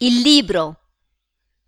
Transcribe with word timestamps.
Il 0.00 0.20
libro 0.20 0.76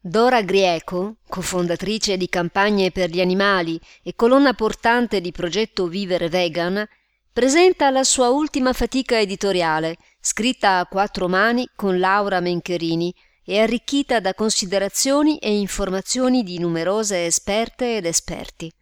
Dora 0.01 0.43
Grieco, 0.43 1.17
cofondatrice 1.29 2.17
di 2.17 2.29
Campagne 2.29 2.93
per 2.93 3.11
gli 3.11 3.21
animali 3.21 3.77
e 4.05 4.15
colonna 4.15 4.55
portante 4.55 5.21
di 5.21 5.33
progetto 5.33 5.89
Vivere 5.89 6.29
Vegan, 6.29 6.89
presenta 7.33 7.91
la 7.91 8.05
sua 8.05 8.29
ultima 8.29 8.73
fatica 8.73 9.19
editoriale, 9.19 9.97
scritta 10.21 10.79
a 10.79 10.87
quattro 10.87 11.27
mani 11.27 11.69
con 11.75 11.99
Laura 11.99 12.39
Mencherini 12.39 13.13
e 13.45 13.59
arricchita 13.59 14.21
da 14.21 14.33
considerazioni 14.33 15.39
e 15.39 15.59
informazioni 15.59 16.45
di 16.45 16.61
numerose 16.61 17.27
esperte 17.27 17.97
ed 17.97 18.07
esperti. 18.07 18.73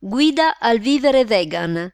Guida 0.00 0.58
al 0.58 0.80
vivere 0.80 1.24
vegan 1.24 1.88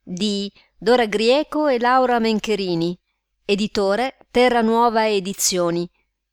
di 0.00 0.48
Dora 0.78 1.06
Grieco 1.06 1.66
e 1.66 1.80
Laura 1.80 2.20
Mencherini, 2.20 2.96
editore 3.44 4.17
Terra 4.30 4.60
Nuova 4.60 5.08
Edizioni, 5.08 5.88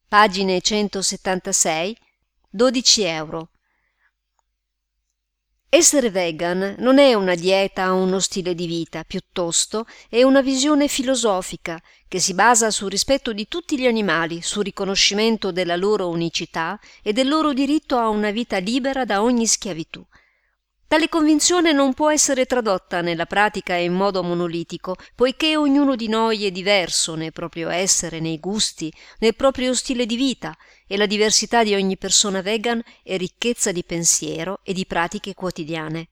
pagine 0.10 0.60
176, 0.60 1.96
12 2.50 3.04
euro. 3.04 3.52
Essere 5.70 6.10
vegan 6.10 6.76
non 6.80 7.00
è 7.00 7.14
una 7.14 7.36
dieta 7.36 7.94
o 7.94 7.96
uno 7.96 8.20
stile 8.20 8.54
di 8.54 8.68
vita, 8.68 9.06
piuttosto 9.06 9.86
è 10.10 10.24
una 10.24 10.42
visione 10.42 10.90
filosofica 10.90 11.82
che 12.10 12.20
si 12.20 12.34
basa 12.34 12.70
sul 12.70 12.90
rispetto 12.90 13.32
di 13.32 13.48
tutti 13.48 13.80
gli 13.80 13.88
animali, 13.88 14.42
sul 14.42 14.66
riconoscimento 14.66 15.54
della 15.54 15.78
loro 15.78 16.10
unicità 16.10 16.78
e 17.02 17.14
del 17.14 17.30
loro 17.30 17.54
diritto 17.54 17.98
a 17.98 18.10
una 18.10 18.32
vita 18.32 18.58
libera 18.58 19.06
da 19.06 19.22
ogni 19.22 19.48
schiavitù. 19.48 20.06
Tale 20.88 21.10
convinzione 21.10 21.72
non 21.72 21.94
può 21.94 22.12
essere 22.12 22.46
tradotta 22.46 23.02
nella 23.02 23.26
pratica 23.26 23.74
in 23.74 23.94
modo 23.94 24.22
monolitico, 24.22 24.96
poiché 25.16 25.58
ognuno 25.58 25.96
di 25.96 26.08
noi 26.08 26.46
è 26.46 26.52
diverso 26.52 27.16
nel 27.16 27.32
proprio 27.32 27.70
essere, 27.70 28.20
nei 28.20 28.40
gusti, 28.40 28.94
nel 29.20 29.36
proprio 29.36 29.74
stile 29.74 30.06
di 30.06 30.16
vita, 30.16 30.56
e 30.88 30.96
la 30.96 31.08
diversità 31.08 31.64
di 31.64 31.74
ogni 31.74 31.98
persona 31.98 32.42
vegan 32.42 32.82
è 33.02 33.18
ricchezza 33.18 33.72
di 33.72 33.84
pensiero 33.84 34.60
e 34.64 34.74
di 34.74 34.86
pratiche 34.86 35.34
quotidiane. 35.34 36.10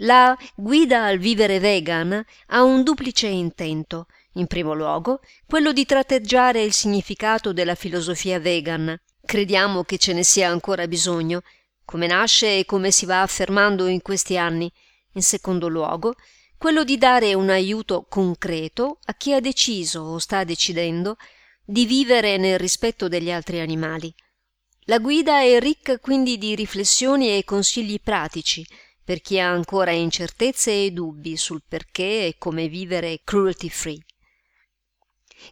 La 0.00 0.36
guida 0.54 1.04
al 1.04 1.18
vivere 1.18 1.58
vegan 1.58 2.24
ha 2.48 2.62
un 2.62 2.82
duplice 2.82 3.26
intento. 3.26 4.06
In 4.34 4.46
primo 4.46 4.74
luogo, 4.74 5.20
quello 5.46 5.72
di 5.72 5.86
tratteggiare 5.86 6.62
il 6.62 6.74
significato 6.74 7.54
della 7.54 7.74
filosofia 7.74 8.38
vegan. 8.38 8.94
Crediamo 9.24 9.82
che 9.84 9.96
ce 9.96 10.12
ne 10.12 10.22
sia 10.22 10.50
ancora 10.50 10.86
bisogno, 10.86 11.40
come 11.86 12.06
nasce 12.06 12.58
e 12.58 12.64
come 12.66 12.90
si 12.90 13.06
va 13.06 13.22
affermando 13.22 13.86
in 13.86 14.02
questi 14.02 14.36
anni. 14.36 14.70
In 15.12 15.22
secondo 15.22 15.68
luogo, 15.68 16.16
quello 16.58 16.84
di 16.84 16.98
dare 16.98 17.32
un 17.32 17.48
aiuto 17.48 18.04
concreto 18.06 18.98
a 19.04 19.14
chi 19.14 19.32
ha 19.32 19.40
deciso 19.40 20.00
o 20.00 20.18
sta 20.18 20.44
decidendo 20.44 21.16
di 21.64 21.86
vivere 21.86 22.36
nel 22.36 22.58
rispetto 22.58 23.08
degli 23.08 23.30
altri 23.30 23.60
animali. 23.60 24.14
La 24.88 24.98
guida 24.98 25.40
è 25.40 25.58
ricca 25.58 25.98
quindi 25.98 26.36
di 26.38 26.54
riflessioni 26.54 27.36
e 27.36 27.44
consigli 27.44 27.98
pratici 28.00 28.64
per 29.02 29.20
chi 29.20 29.38
ha 29.38 29.48
ancora 29.48 29.92
incertezze 29.92 30.84
e 30.84 30.90
dubbi 30.90 31.36
sul 31.36 31.62
perché 31.66 32.26
e 32.26 32.34
come 32.38 32.68
vivere 32.68 33.20
cruelty 33.24 33.68
free. 33.68 34.04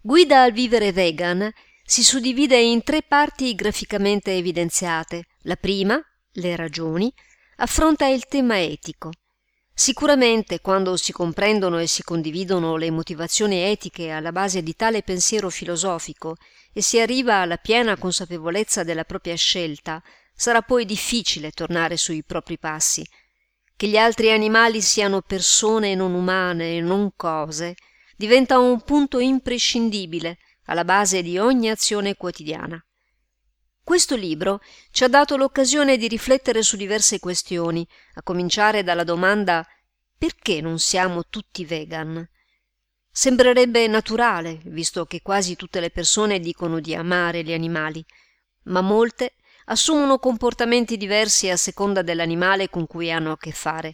Guida 0.03 0.43
al 0.43 0.53
vivere 0.53 0.93
vegan 0.93 1.51
si 1.85 2.03
suddivide 2.03 2.59
in 2.59 2.83
tre 2.83 3.03
parti 3.03 3.55
graficamente 3.55 4.37
evidenziate. 4.37 5.27
La 5.43 5.57
prima, 5.57 6.01
le 6.35 6.57
ragioni, 6.57 7.13
affronta 7.57 8.07
il 8.07 8.27
tema 8.27 8.61
etico. 8.61 9.11
Sicuramente 9.73 10.61
quando 10.61 10.97
si 10.97 11.11
comprendono 11.13 11.81
e 11.81 11.89
si 11.89 12.05
condividono 12.05 12.77
le 12.77 12.91
motivazioni 12.91 13.57
etiche 13.57 14.11
alla 14.11 14.31
base 14.31 14.63
di 14.63 14.77
tale 14.77 15.03
pensiero 15.03 15.51
filosofico 15.51 16.37
e 16.73 16.81
si 16.81 17.01
arriva 17.01 17.37
alla 17.37 17.57
piena 17.57 17.97
consapevolezza 17.97 18.85
della 18.85 19.05
propria 19.05 19.35
scelta, 19.35 20.01
sarà 20.33 20.63
poi 20.63 20.85
difficile 20.85 21.51
tornare 21.51 21.97
sui 21.97 22.23
propri 22.23 22.59
passi. 22.59 23.05
Che 23.77 23.89
gli 23.89 23.97
altri 23.97 24.31
animali 24.31 24.81
siano 24.81 25.23
persone 25.23 25.97
non 25.97 26.15
umane 26.15 26.77
e 26.77 26.81
non 26.81 27.11
cose 27.17 27.75
diventa 28.17 28.59
un 28.59 28.81
punto 28.83 29.19
imprescindibile 29.19 30.39
alla 30.67 30.85
base 30.85 31.23
di 31.23 31.39
ogni 31.39 31.69
azione 31.69 32.15
quotidiana. 32.15 32.84
Questo 33.85 34.17
libro 34.17 34.63
ci 34.91 35.05
ha 35.05 35.09
dato 35.09 35.37
l'occasione 35.37 35.99
di 35.99 36.09
riflettere 36.09 36.63
su 36.63 36.79
diverse 36.79 37.19
questioni, 37.21 37.87
a 38.15 38.23
cominciare 38.23 38.83
dalla 38.83 39.05
domanda 39.05 39.63
perché 40.17 40.63
non 40.63 40.79
siamo 40.79 41.25
tutti 41.29 41.67
vegan? 41.67 42.27
Sembrerebbe 43.11 43.87
naturale, 43.87 44.61
visto 44.65 45.05
che 45.05 45.21
quasi 45.21 45.55
tutte 45.55 45.81
le 45.81 45.91
persone 45.91 46.41
dicono 46.41 46.81
di 46.81 46.95
amare 46.95 47.45
gli 47.45 47.53
animali, 47.53 48.03
ma 48.65 48.81
molte 48.81 49.35
assumono 49.67 50.19
comportamenti 50.19 50.97
diversi 50.97 51.51
a 51.51 51.57
seconda 51.59 52.01
dell'animale 52.01 52.71
con 52.71 52.87
cui 52.87 53.13
hanno 53.13 53.33
a 53.33 53.39
che 53.39 53.53
fare. 53.53 53.93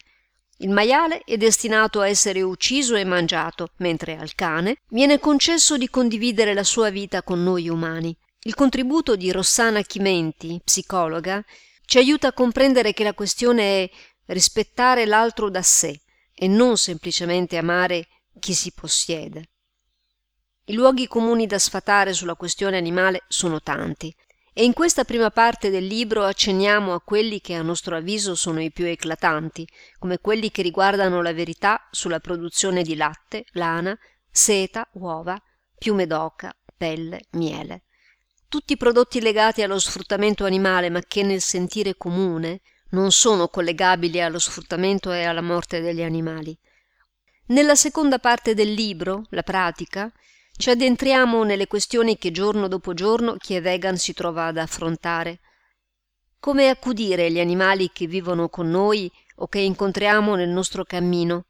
Il 0.59 0.71
maiale 0.71 1.23
è 1.25 1.37
destinato 1.37 2.01
a 2.01 2.07
essere 2.07 2.43
ucciso 2.43 2.95
e 2.95 3.03
mangiato, 3.03 3.73
mentre 3.79 4.17
al 4.17 4.37
cane 4.37 4.77
viene 4.91 5.19
concesso 5.19 5.77
di 5.77 5.91
condividere 5.91 6.55
la 6.55 6.65
sua 6.65 6.91
vita 6.91 7.25
con 7.25 7.43
noi 7.43 7.69
umani. 7.69 8.17
Il 8.43 8.55
contributo 8.55 9.17
di 9.17 9.31
Rossana 9.31 9.83
Chimenti, 9.83 10.63
psicologa, 10.65 11.45
ci 11.85 11.99
aiuta 11.99 12.29
a 12.29 12.33
comprendere 12.33 12.95
che 12.95 13.05
la 13.05 13.13
questione 13.13 13.85
è 13.85 13.91
rispettare 14.33 15.05
l'altro 15.05 15.51
da 15.51 15.61
sé 15.61 16.01
e 16.35 16.49
non 16.49 16.79
semplicemente 16.79 17.59
amare 17.59 18.09
chi 18.39 18.55
si 18.55 18.73
possiede. 18.73 19.51
I 20.65 20.73
luoghi 20.73 21.07
comuni 21.07 21.47
da 21.47 21.59
sfatare 21.59 22.15
sulla 22.15 22.35
questione 22.35 22.79
animale 22.79 23.25
sono 23.29 23.61
tanti 23.61 24.15
e 24.55 24.65
in 24.65 24.73
questa 24.73 25.05
prima 25.05 25.31
parte 25.31 25.69
del 25.69 25.85
libro 25.85 26.25
accenniamo 26.25 26.95
a 26.95 27.03
quelli 27.03 27.43
che 27.43 27.53
a 27.53 27.63
nostro 27.63 27.95
avviso 27.95 28.35
sono 28.35 28.63
i 28.63 28.73
più 28.73 28.87
eclatanti, 28.87 29.69
come 29.99 30.19
quelli 30.19 30.51
che 30.51 30.63
riguardano 30.63 31.21
la 31.21 31.35
verità 31.35 31.87
sulla 31.91 32.21
produzione 32.21 32.85
di 32.85 32.97
latte, 32.97 33.45
lana, 33.53 33.95
seta, 34.31 34.89
uova, 34.95 35.39
piume 35.77 36.07
d'oca, 36.07 36.57
pelle, 36.75 37.27
miele 37.33 37.83
tutti 38.51 38.77
prodotti 38.77 39.21
legati 39.21 39.63
allo 39.63 39.79
sfruttamento 39.79 40.45
animale 40.45 40.91
ma 40.91 41.01
che 41.07 41.23
nel 41.23 41.41
sentire 41.41 41.97
comune 41.97 42.63
non 42.91 43.13
sono 43.13 43.47
collegabili 43.47 44.21
allo 44.21 44.41
sfruttamento 44.41 45.13
e 45.13 45.23
alla 45.23 45.41
morte 45.41 45.81
degli 45.81 46.03
animali. 46.03 46.59
Nella 47.47 47.77
seconda 47.77 48.19
parte 48.19 48.55
del 48.55 48.73
libro, 48.73 49.27
la 49.31 49.45
pratica, 49.45 50.13
ci 50.57 50.69
addentriamo 50.69 51.45
nelle 51.45 51.69
questioni 51.69 52.19
che 52.19 52.33
giorno 52.33 52.67
dopo 52.67 52.93
giorno 52.93 53.37
chi 53.37 53.55
è 53.55 53.63
vegan 53.63 53.97
si 53.97 54.15
trova 54.15 54.47
ad 54.47 54.59
affrontare. 54.59 55.39
Come 56.41 56.69
accudire 56.69 57.31
gli 57.31 57.39
animali 57.39 57.91
che 57.93 58.09
vivono 58.09 58.49
con 58.49 58.69
noi 58.69 59.09
o 59.37 59.47
che 59.47 59.61
incontriamo 59.61 60.35
nel 60.35 60.49
nostro 60.49 60.83
cammino, 60.83 61.45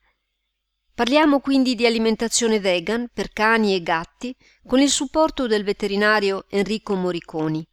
Parliamo 1.01 1.41
quindi 1.41 1.75
di 1.75 1.87
alimentazione 1.87 2.61
vegan 2.61 3.09
per 3.11 3.33
cani 3.33 3.75
e 3.75 3.81
gatti 3.83 4.37
con 4.67 4.81
il 4.81 4.91
supporto 4.91 5.47
del 5.47 5.65
veterinario 5.65 6.45
Enrico 6.51 6.95
Moriconi. 6.95 7.67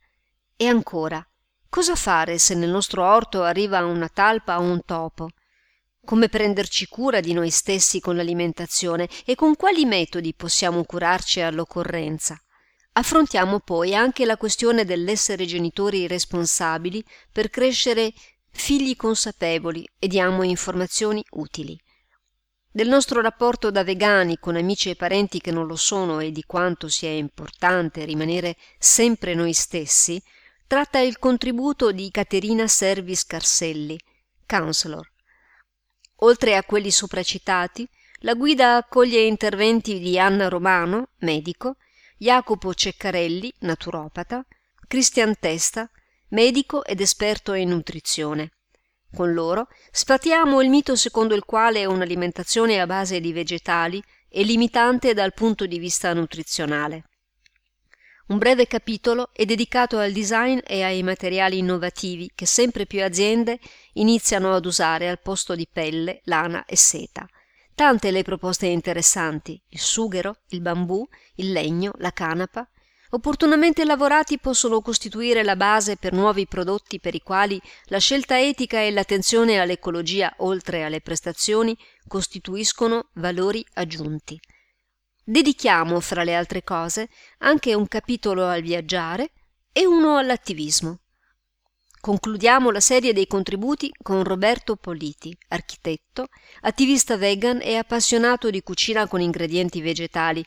E 0.56 0.66
ancora, 0.66 1.22
cosa 1.68 1.96
fare 1.96 2.38
se 2.38 2.56
nel 2.56 2.70
nostro 2.70 3.04
orto 3.04 3.44
arriva 3.44 3.84
una 3.84 4.08
talpa 4.08 4.58
o 4.58 4.62
un 4.62 4.82
topo? 4.86 5.28
Come 6.06 6.30
prenderci 6.30 6.88
cura 6.88 7.20
di 7.20 7.34
noi 7.34 7.50
stessi 7.50 8.00
con 8.00 8.16
l'alimentazione 8.16 9.10
e 9.26 9.36
con 9.36 9.58
quali 9.58 9.84
metodi 9.84 10.34
possiamo 10.34 10.86
curarci 10.86 11.42
all'occorrenza? 11.42 12.42
Affrontiamo 12.94 13.60
poi 13.60 13.94
anche 13.94 14.24
la 14.24 14.38
questione 14.38 14.86
dell'essere 14.86 15.46
genitori 15.46 16.08
responsabili 16.08 17.04
per 17.30 17.50
crescere 17.50 18.14
figli 18.50 18.96
consapevoli 18.96 19.86
e 20.00 20.08
diamo 20.08 20.44
informazioni 20.44 21.22
utili 21.32 21.78
del 22.72 22.88
nostro 22.88 23.22
rapporto 23.22 23.72
da 23.72 23.84
vegani 23.84 24.38
con 24.38 24.56
amici 24.56 24.90
e 24.90 24.96
parenti 24.96 25.40
che 25.40 25.52
non 25.52 25.66
lo 25.66 25.76
sono 25.76 26.20
e 26.20 26.32
di 26.32 26.44
quanto 26.44 26.88
sia 26.88 27.10
importante 27.10 28.06
rimanere 28.06 28.56
sempre 28.78 29.34
noi 29.34 29.54
stessi, 29.54 30.22
tratta 30.68 31.00
il 31.00 31.18
contributo 31.18 31.92
di 31.92 32.12
Caterina 32.12 32.68
Servis 32.68 33.26
Carselli, 33.26 33.98
counselor. 34.46 35.10
Oltre 36.22 36.56
a 36.56 36.64
quelli 36.64 36.92
sopracitati, 36.92 37.88
la 38.22 38.34
guida 38.34 38.76
accoglie 38.76 39.22
interventi 39.22 40.00
di 40.00 40.18
Anna 40.20 40.48
Romano, 40.48 41.10
medico, 41.20 41.78
Jacopo 42.18 42.74
Ceccarelli, 42.74 43.54
naturopata, 43.60 44.46
Cristian 44.88 45.36
Testa, 45.40 45.90
medico 46.30 46.84
ed 46.84 47.00
esperto 47.00 47.54
in 47.54 47.70
nutrizione. 47.70 48.52
Con 49.14 49.34
loro 49.34 49.68
sfatiamo 49.92 50.62
il 50.62 50.70
mito 50.70 50.96
secondo 50.96 51.34
il 51.34 51.46
quale 51.46 51.86
un'alimentazione 51.86 52.80
a 52.80 52.86
base 52.86 53.20
di 53.20 53.32
vegetali 53.34 54.04
è 54.30 54.44
limitante 54.44 55.14
dal 55.14 55.34
punto 55.34 55.66
di 55.66 55.80
vista 55.80 56.14
nutrizionale. 56.14 57.04
Un 58.28 58.38
breve 58.38 58.68
capitolo 58.68 59.30
è 59.32 59.46
dedicato 59.46 60.00
al 60.00 60.12
design 60.12 60.60
e 60.68 60.84
ai 60.84 61.02
materiali 61.02 61.60
innovativi 61.60 62.30
che 62.36 62.46
sempre 62.46 62.86
più 62.86 63.02
aziende 63.02 63.58
iniziano 63.94 64.54
ad 64.54 64.66
usare 64.66 65.08
al 65.08 65.22
posto 65.22 65.56
di 65.56 65.66
pelle, 65.72 66.20
lana 66.26 66.66
e 66.66 66.76
seta. 66.76 67.26
Tante 67.74 68.12
le 68.12 68.24
proposte 68.24 68.66
interessanti, 68.66 69.62
il 69.70 69.80
sughero, 69.80 70.40
il 70.50 70.60
bambù, 70.60 71.08
il 71.36 71.54
legno, 71.54 71.94
la 72.00 72.12
canapa, 72.12 72.68
opportunamente 73.12 73.86
lavorati 73.86 74.38
possono 74.40 74.82
costituire 74.82 75.44
la 75.44 75.56
base 75.56 75.98
per 75.98 76.14
nuovi 76.14 76.48
prodotti 76.48 77.00
per 77.00 77.16
i 77.16 77.22
quali 77.22 77.62
la 77.86 78.00
scelta 78.00 78.40
etica 78.40 78.82
e 78.82 78.92
l'attenzione 78.92 79.60
all'ecologia 79.60 80.34
oltre 80.38 80.84
alle 80.84 81.02
prestazioni 81.02 81.78
costituiscono 82.08 83.10
valori 83.14 83.66
aggiunti. 83.74 84.40
Dedichiamo, 85.24 86.00
fra 86.00 86.24
le 86.24 86.36
altre 86.36 86.64
cose, 86.64 87.10
anche 87.40 87.74
un 87.74 87.88
capitolo 87.88 88.48
al 88.48 88.62
viaggiare 88.62 89.32
e 89.74 89.86
uno 89.86 90.18
all'attivismo. 90.18 91.00
Concludiamo 92.00 92.72
la 92.72 92.80
serie 92.80 93.12
dei 93.12 93.28
contributi 93.28 93.92
con 94.02 94.24
Roberto 94.24 94.78
Politi, 94.78 95.38
architetto, 95.50 96.28
attivista 96.62 97.18
vegan 97.18 97.60
e 97.62 97.76
appassionato 97.76 98.50
di 98.50 98.62
cucina 98.62 99.08
con 99.08 99.20
ingredienti 99.20 99.82
vegetali, 99.82 100.46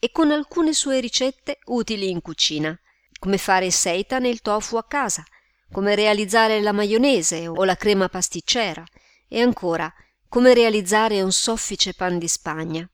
e 0.00 0.10
con 0.10 0.32
alcune 0.32 0.72
sue 0.72 0.98
ricette 0.98 1.58
utili 1.66 2.10
in 2.10 2.22
cucina, 2.22 2.76
come 3.20 3.38
fare 3.38 3.66
il 3.66 3.72
seitan 3.72 4.24
e 4.24 4.30
il 4.30 4.40
tofu 4.40 4.76
a 4.76 4.84
casa, 4.84 5.22
come 5.70 5.94
realizzare 5.94 6.60
la 6.60 6.72
maionese 6.72 7.46
o 7.46 7.62
la 7.64 7.76
crema 7.76 8.08
pasticcera 8.08 8.82
e 9.28 9.40
ancora 9.40 9.92
come 10.26 10.54
realizzare 10.54 11.20
un 11.22 11.30
soffice 11.30 11.92
pan 11.92 12.18
di 12.18 12.28
Spagna. 12.28 12.88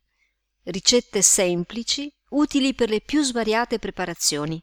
Ricette 0.65 1.23
semplici, 1.23 2.13
utili 2.31 2.75
per 2.75 2.91
le 2.91 3.01
più 3.01 3.23
svariate 3.23 3.79
preparazioni. 3.79 4.63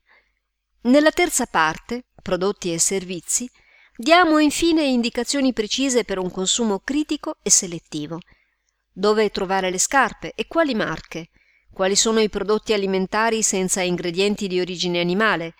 Nella 0.82 1.12
terza 1.12 1.46
parte, 1.46 2.08
prodotti 2.22 2.74
e 2.74 2.78
servizi, 2.78 3.50
diamo 3.96 4.38
infine 4.40 4.84
indicazioni 4.84 5.54
precise 5.54 6.04
per 6.04 6.20
un 6.20 6.30
consumo 6.30 6.80
critico 6.80 7.38
e 7.42 7.50
selettivo. 7.50 8.20
Dove 8.92 9.30
trovare 9.30 9.72
le 9.72 9.80
scarpe 9.80 10.34
e 10.36 10.46
quali 10.46 10.76
marche, 10.76 11.30
quali 11.74 11.96
sono 11.96 12.20
i 12.20 12.30
prodotti 12.30 12.72
alimentari 12.72 13.42
senza 13.42 13.82
ingredienti 13.82 14.48
di 14.48 14.60
origine 14.60 15.00
animale, 15.00 15.56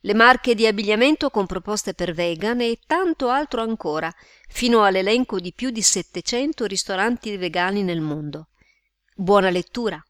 le 0.00 0.14
marche 0.14 0.54
di 0.54 0.66
abbigliamento 0.66 1.28
con 1.28 1.46
proposte 1.46 1.92
per 1.92 2.14
vegan 2.14 2.60
e 2.60 2.78
tanto 2.86 3.28
altro 3.28 3.60
ancora, 3.60 4.12
fino 4.48 4.82
all'elenco 4.84 5.38
di 5.38 5.52
più 5.52 5.70
di 5.70 5.82
700 5.82 6.64
ristoranti 6.64 7.36
vegani 7.36 7.82
nel 7.82 8.00
mondo. 8.00 8.48
Buona 9.14 9.50
lettura! 9.50 10.02